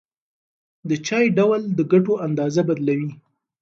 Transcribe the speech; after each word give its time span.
د 0.89 0.91
چای 1.07 1.25
ډول 1.37 1.61
د 1.77 1.79
ګټو 1.91 2.13
اندازه 2.27 2.61
بدلوي. 2.69 3.11